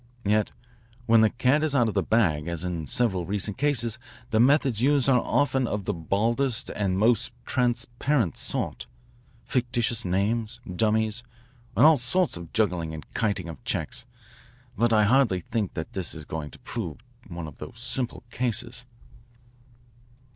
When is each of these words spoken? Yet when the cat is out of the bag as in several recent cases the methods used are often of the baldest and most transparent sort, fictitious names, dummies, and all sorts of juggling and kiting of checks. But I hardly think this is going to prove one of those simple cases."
Yet 0.25 0.51
when 1.05 1.21
the 1.21 1.29
cat 1.29 1.61
is 1.61 1.75
out 1.75 1.87
of 1.87 1.93
the 1.93 2.01
bag 2.01 2.47
as 2.47 2.63
in 2.63 2.87
several 2.87 3.23
recent 3.27 3.59
cases 3.59 3.99
the 4.31 4.39
methods 4.39 4.81
used 4.81 5.07
are 5.07 5.21
often 5.21 5.67
of 5.67 5.85
the 5.85 5.93
baldest 5.93 6.71
and 6.71 6.97
most 6.97 7.31
transparent 7.45 8.35
sort, 8.35 8.87
fictitious 9.45 10.03
names, 10.03 10.59
dummies, 10.67 11.21
and 11.77 11.85
all 11.85 11.97
sorts 11.97 12.35
of 12.35 12.51
juggling 12.51 12.95
and 12.95 13.13
kiting 13.13 13.47
of 13.47 13.63
checks. 13.63 14.07
But 14.75 14.91
I 14.91 15.03
hardly 15.03 15.39
think 15.39 15.75
this 15.75 16.15
is 16.15 16.25
going 16.25 16.49
to 16.49 16.57
prove 16.61 16.97
one 17.27 17.45
of 17.45 17.59
those 17.59 17.79
simple 17.79 18.23
cases." 18.31 18.87